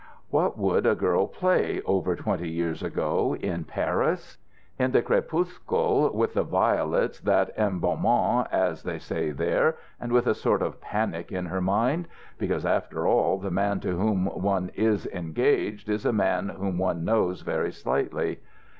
"What 0.31 0.57
would 0.57 0.87
a 0.87 0.95
girl 0.95 1.27
play, 1.27 1.79
over 1.85 2.15
twenty 2.15 2.49
years 2.49 2.81
ago, 2.81 3.35
in 3.35 3.65
Paris? 3.65 4.39
In 4.79 4.93
the 4.93 5.03
crépuscule, 5.03 6.11
with 6.11 6.33
the 6.33 6.43
lilacs 6.43 7.19
that 7.19 7.51
embaument, 7.55 8.47
as 8.51 8.81
they 8.81 8.97
say 8.97 9.29
there, 9.29 9.77
and 9.99 10.11
with 10.11 10.25
a 10.25 10.33
sort 10.33 10.63
of 10.63 10.81
panic 10.81 11.31
in 11.31 11.45
her 11.45 11.61
mind? 11.61 12.07
Because, 12.39 12.65
after 12.65 13.05
all, 13.07 13.37
the 13.37 13.51
man 13.51 13.79
to 13.81 13.91
whom 13.95 14.25
one 14.25 14.71
is 14.73 15.05
engaged 15.05 15.87
is 15.87 16.03
a 16.03 16.11
man 16.11 16.49
whom 16.49 16.79
one 16.79 17.05
knows 17.05 17.41
very 17.43 17.71
slightly." 17.71 18.39